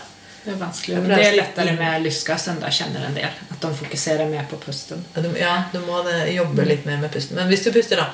[0.45, 0.97] Det er vanskelig.
[1.03, 3.33] Men det er lettere med lystgassen, kjenner känner en del.
[3.51, 5.05] at de fokuserer mer på pusten.
[5.37, 5.99] Ja, du, må
[6.33, 7.37] jobbe litt mer med pusten.
[7.37, 8.07] Men hvis du puster da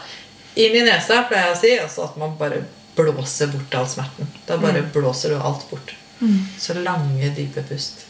[0.54, 2.64] inn i nesa, pleier jeg å si, altså at man bare
[2.96, 4.30] blåser bort all smerten.
[4.48, 5.94] Da bare blåser du alt bort.
[6.58, 8.06] Så lange, dype pust.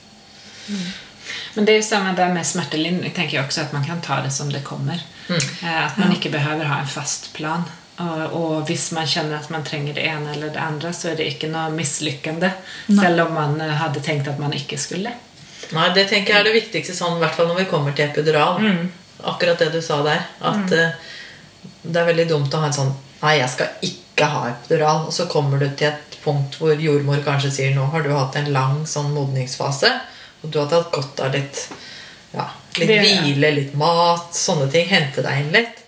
[1.54, 3.02] Men det er jo samme det med smertelin.
[3.04, 5.02] Jeg tenker jo også at man kan ta det som det kommer.
[5.30, 7.62] Eh, Att man ikke behøver ha en fast plan.
[8.32, 11.28] Og, hvis man kjenner at man trenger det ene eller det andre, så er det
[11.30, 12.50] ikke noe mislykkende.
[12.88, 15.12] Selv om man eh, hadde tenkt at man ikke skulle.
[15.72, 18.08] Nei, det tenker jeg er det viktigste, sånn, i hvert fall når vi kommer til
[18.10, 18.58] epidural.
[19.24, 20.26] Akkurat det du sa der.
[20.44, 20.90] At eh,
[21.84, 25.06] det er veldig dumt å ha en sånn Nei, jeg skal ikke ha epidural.
[25.06, 28.36] Og så kommer du til et punkt hvor jordmor kanskje sier nå har du hatt
[28.36, 29.88] en lang sånn modningsfase,
[30.42, 31.62] og du har tatt godt av litt,
[32.34, 32.46] ja,
[32.78, 34.88] litt Det- hvile, litt mat, sånne ting.
[34.88, 35.80] Hente deg inn litt.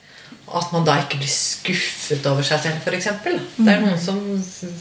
[0.55, 3.05] At man da ikke blir skuffet over seg selv, f.eks.
[3.57, 4.21] Det er noen som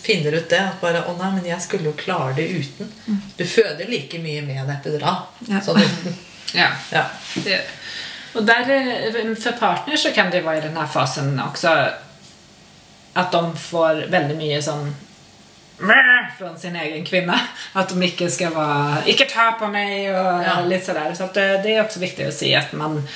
[0.04, 0.60] finner ut det.
[0.60, 2.91] At bare 'Å nei, men jeg skulle jo klare det uten'.
[3.38, 5.26] Du føder like mye med en epidural.
[5.48, 5.60] Ja.
[5.60, 6.15] Sånn uten.
[6.54, 6.70] Ja.
[6.91, 7.06] Ja.
[7.44, 7.62] Det,
[8.34, 11.91] och där, eh, för så kan det være i denne fasen også
[13.15, 14.96] at de får veldig mye sån
[16.38, 17.39] Från sin egen kvinne.
[17.73, 20.61] At de ikke skal være 'Ikke ta på meg!' og Ja.
[20.65, 21.13] lite sådär.
[21.13, 23.07] Så att det, det er også viktig å si at man,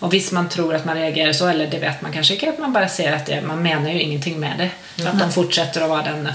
[0.00, 2.58] og hvis man tror at man reagerer så, eller det vet man kanskje ikke, at
[2.58, 4.70] man bare ser at det, man mener jo ingenting med det.
[4.98, 5.06] Mm.
[5.06, 6.26] At man fortsetter å være den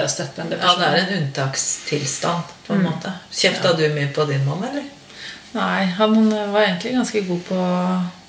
[0.00, 0.82] og støttende personen.
[0.82, 3.12] ja, det er en unntakstilstand, på en måte.
[3.32, 4.82] Kjefta du mye på din mann, eller?
[5.52, 8.19] Nei, han var egentlig ganske god på eh,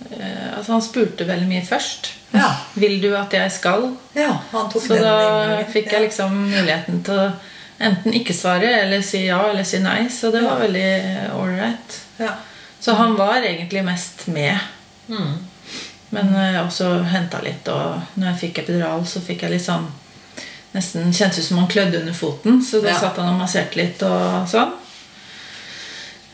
[0.00, 2.12] Altså, han spurte veldig mye først.
[2.32, 2.48] Ja.
[2.78, 3.88] Vil du at jeg skal?
[4.14, 7.30] Ja, Så den da fikk jeg liksom muligheten til å
[7.78, 10.08] enten ikke svare eller si ja eller si nei.
[10.10, 12.00] Så det var veldig ålreit.
[12.18, 12.34] ja.
[12.80, 14.54] Så han var egentlig mest med.
[15.08, 15.32] Mm.
[16.14, 19.88] Men eh, også henta litt, og når jeg fikk epidural, så fikk jeg litt sånn
[20.68, 24.02] Nesten kjentes ut som han klødde under foten, så da satt han og masserte litt
[24.04, 24.74] og sånn.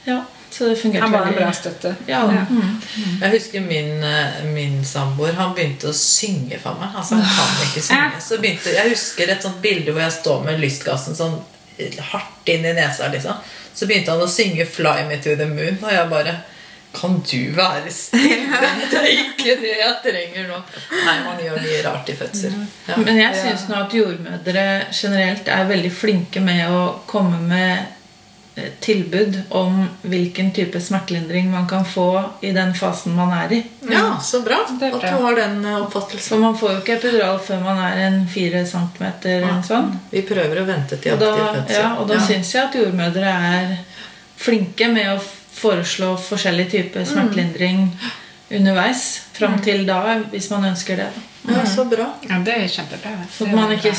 [0.09, 0.17] Ja,
[0.55, 1.95] så det fungerte Han var en bra støtte.
[2.07, 2.21] Ja.
[2.51, 2.77] Mm.
[3.23, 5.33] Jeg husker min, eh, min samboer.
[5.33, 6.95] Han begynte å synge for meg.
[6.95, 8.21] Altså, han kan ikke synge.
[8.23, 11.41] Så begynte, jeg husker et sånt bilde hvor jeg står med lystgassen sånn
[12.13, 13.09] hardt inn i nesa.
[13.11, 13.43] liksom.
[13.75, 16.37] Så begynte han å synge 'Fly me to the moon', og jeg bare
[16.95, 18.59] Kan du være stille?
[18.91, 20.61] Det er ikke det jeg trenger nå.
[20.93, 22.53] Nei, man gjør mye rart i fødsel.
[22.87, 22.97] Ja.
[22.97, 27.94] Men jeg syns nå at jordmødre generelt er veldig flinke med å komme med eh,
[28.81, 33.63] tilbud om hvilken type smertelindring man kan få i den fasen man er i.
[33.91, 36.29] ja, så bra at du har den eh, oppfattelsen.
[36.29, 39.99] For man får jo ikke epidural før man er en fire centimeter noe sånt.
[40.13, 41.75] Vi prøver å vente til aktiv fødsel.
[41.81, 43.75] ja, og da syns jeg at jordmødre er
[44.39, 45.19] flinke med å
[45.55, 47.89] foreslå forskjellig type smertelindring
[48.55, 49.05] underveis.
[49.35, 51.11] Fram til da, hvis man ønsker det.
[51.51, 52.13] ja, så bra.
[52.29, 53.19] Ja, det er kjempebra.
[53.35, 53.95] Så Det man, ikke,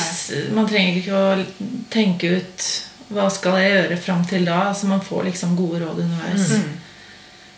[0.55, 2.67] man trenger ikke å tenke ut
[3.13, 4.73] hva skal jeg gjøre fram til da.
[4.73, 6.51] Så Man får liksom gode råd underveis.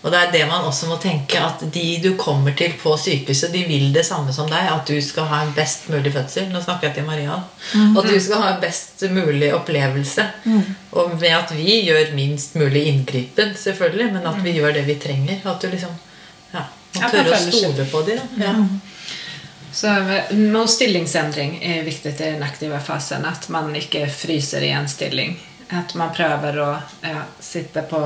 [0.05, 3.49] Og det er det man også må tenke, at de du kommer til på sykehuset,
[3.51, 4.69] de vil det samme som deg.
[4.69, 6.51] At du skal ha en best mulig fødsel.
[6.53, 7.39] Nå snakker jeg til Maria.
[7.73, 10.27] At du skal ha en best mulig opplevelse.
[10.93, 14.99] Og med at vi gjør minst mulig inngripen, selvfølgelig, men at vi gjør det vi
[15.01, 15.41] trenger.
[15.43, 15.97] At du liksom
[16.53, 18.21] ja, må tørre å stole på dem.
[18.39, 18.53] Ja.
[19.77, 23.25] Så eh, med stillingsändring är viktigt i den aktiva fasen.
[23.25, 25.35] At man ikke fryser i en stilling.
[25.69, 26.69] At man prøver å
[27.01, 27.99] ja, sitte på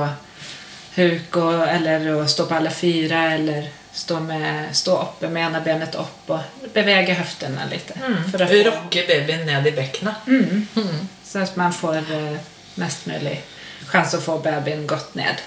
[0.96, 5.62] huk og, eller å stå på alle fire eller stå, med, stå oppe med ena
[5.64, 7.90] benet opp og bevege höfterna litt.
[8.34, 10.28] Att få, Rocke babyen ned i bekkenet.
[11.24, 12.36] så at man får eh,
[12.74, 13.38] mest mulig
[13.88, 15.40] chans å få babyen gått ned.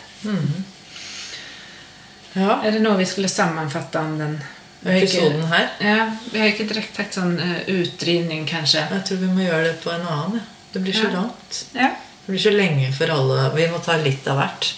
[2.33, 2.61] Ja.
[2.65, 4.39] Er det noe vi skulle sammenfatte om den?
[4.85, 5.69] Episoden her.
[5.81, 8.83] Ja, vi har ikke direkte haft sånn uh, utdrivning kanskje.
[8.91, 10.35] Jeg tror vi må gjøre det på en annen.
[10.41, 10.51] ja.
[10.75, 11.13] Det blir så Ja.
[11.21, 11.65] langt.
[11.73, 11.87] Ja.
[12.25, 13.49] Det blir så lenge for alle.
[13.55, 14.73] Vi må ta litt av hvert.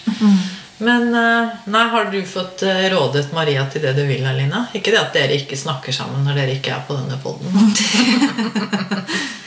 [0.78, 4.60] Men eh, nei, har du fått eh, rådet Maria til det du vil, Alina?
[4.78, 7.50] Ikke det at dere ikke snakker sammen når dere ikke er på denne poden.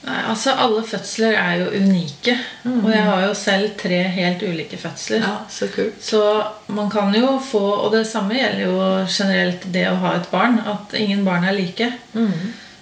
[0.00, 2.36] Nei, altså Alle fødsler er jo unike.
[2.70, 5.20] Og jeg har jo selv tre helt ulike fødsler.
[5.26, 6.00] Ja, så kult.
[6.02, 6.22] Så
[6.72, 10.58] man kan jo få Og det samme gjelder jo generelt det å ha et barn.
[10.64, 11.92] At ingen barn er like.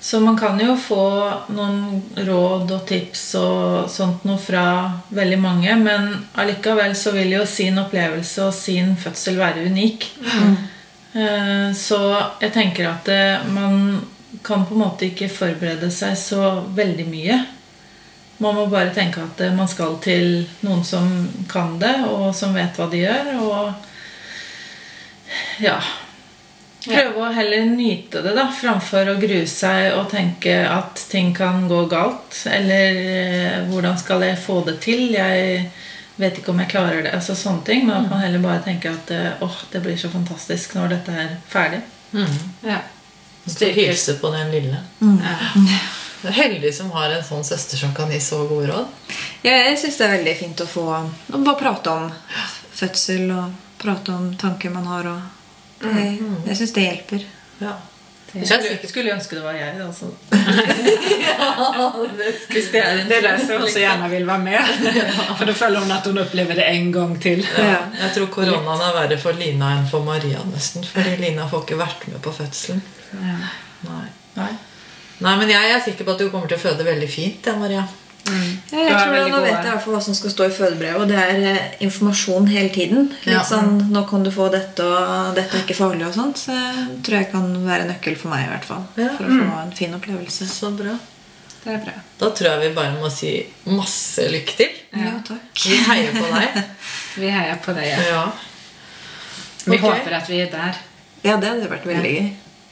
[0.00, 1.04] Så man kan jo få
[1.50, 4.62] noen råd og tips og sånt noe fra
[5.10, 10.06] veldig mange, men allikevel så vil jo sin opplevelse og sin fødsel være unik.
[10.22, 11.74] Mm.
[11.74, 11.98] Så
[12.38, 13.10] jeg tenker at
[13.50, 13.98] man
[14.42, 17.38] kan på en måte ikke forberede seg så veldig mye.
[18.38, 21.08] Man må bare tenke at eh, man skal til noen som
[21.50, 23.32] kan det, og som vet hva de gjør.
[23.42, 23.72] Og
[25.62, 25.78] ja
[26.88, 31.66] Prøve å heller nyte det da, framfor å grue seg og tenke at ting kan
[31.68, 32.36] gå galt.
[32.48, 35.12] Eller eh, 'hvordan skal jeg få det til'?
[35.12, 35.70] Jeg
[36.16, 37.14] vet ikke om jeg klarer det.
[37.14, 40.08] altså sånne ting, Men at man heller bare tenker at eh, åh, det blir så
[40.08, 41.82] fantastisk når dette er ferdig.
[42.64, 42.78] Ja.
[43.48, 44.82] Så hilse på den lille.
[45.00, 45.36] Ja.
[46.22, 48.86] Du er heldig som har en sånn søster som kan gi så gode råd.
[49.46, 52.08] Ja, jeg syns det er veldig fint å få å bare prate om
[52.74, 55.06] fødsel og prate om tanker man har.
[55.12, 57.28] Og jeg jeg syns det hjelper.
[57.62, 57.76] Ja.
[58.34, 60.06] Jeg skulle, skulle ønske det var jeg, altså.
[62.52, 64.58] Hvis det er Det er derfor hun så gjerne vil være med.
[65.38, 67.40] For da føler hun at hun opplever det en gang til.
[67.58, 67.76] Ja.
[68.02, 70.84] Jeg tror koronaen er verre for Lina enn for Maria, nesten.
[70.84, 72.82] Fordi Lina får ikke vært med på fødselen.
[73.14, 73.38] Ja.
[73.88, 74.04] Nei.
[74.36, 74.52] Nei.
[75.24, 77.46] Nei, men jeg er sikker på at du kommer til å føde veldig fint.
[77.48, 77.82] Ja, Maria.
[78.72, 81.18] Ja, jeg tror det, Nå vet jeg hva som skal stå i fødebrevet, og det
[81.18, 83.10] er eh, informasjon hele tiden.
[83.24, 83.44] Litt Ja.
[83.46, 86.42] sånn, Nå kan du få dette, og dette er ikke farlig og sånt.
[86.44, 88.82] Så jeg tror jeg kan være nøkkel for meg i hvert fall.
[88.96, 89.12] Ja.
[89.16, 90.48] For å få en fin opplevelse.
[90.48, 90.96] Så bra.
[91.64, 91.94] Det er bra.
[92.18, 93.32] Da tror jeg vi bare må si
[93.66, 94.76] masse lykke til.
[94.96, 95.64] Ja, takk.
[95.64, 96.60] Vi heier på deg.
[97.18, 98.02] Vi heier på deg, ja.
[98.12, 98.26] Ja.
[99.64, 99.88] Vi okay.
[99.88, 100.76] håper at vi er der.
[101.24, 102.28] Ja, det hadde vært veldig gøy.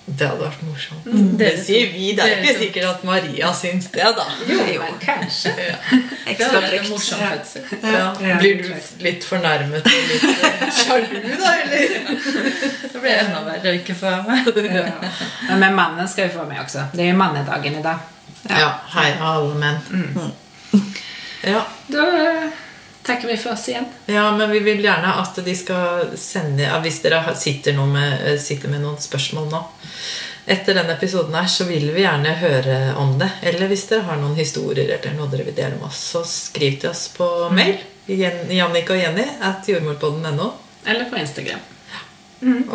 [0.06, 1.06] Det hadde vært morsomt.
[1.10, 1.30] Mm.
[1.40, 2.12] Det sier vi.
[2.14, 4.26] Det er ikke sikkert at Maria syns det, da.
[4.46, 5.50] Jo, men kanskje.
[5.58, 5.78] Ja.
[6.30, 7.56] Ekstra trygt.
[7.82, 8.04] Ja.
[8.22, 8.36] Ja.
[8.38, 8.68] Blir du
[9.02, 11.54] litt fornærmet og litt eh, sjalu, da?
[11.64, 11.96] Eller?
[12.92, 14.68] Det blir enda verre å ikke få være med.
[14.78, 14.86] Ja.
[15.48, 16.86] Ja, Men mannen skal vi få med også.
[16.94, 18.06] Det er jo mannedagen i dag.
[18.46, 18.70] Ja.
[18.94, 20.30] Heia alle menn.
[21.42, 21.66] Ja.
[21.90, 22.06] Då
[23.06, 23.86] tackar vi for oss igjen.
[24.10, 28.82] ja, men vi vil gjerne at de skal sende Hvis dere sitter, med, sitter med
[28.82, 29.62] noen spørsmål nå
[30.46, 33.26] etter denne episoden her, så vil vi gjerne høre om det.
[33.42, 36.76] Eller hvis dere har noen historier eller noe dere vil dele med oss, så skriv
[36.84, 37.80] til oss på mail.
[38.06, 40.52] Jannik og Jenny at jordmorpodden.no.
[40.86, 41.58] Eller på Instagram.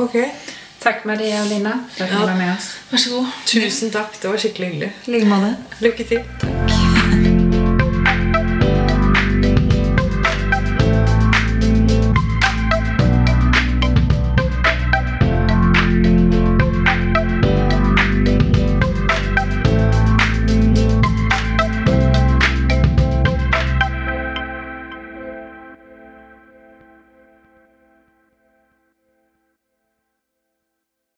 [0.04, 0.20] Ok.
[0.84, 2.26] Takk, Maria og Lina for at ni Ja.
[2.26, 2.70] var med oss.
[2.92, 3.28] Vær så god.
[3.48, 4.20] Tusen takk.
[4.20, 4.92] Det var skikkelig hyggelig.
[5.80, 6.26] Lykke til.
[6.44, 6.91] Takk.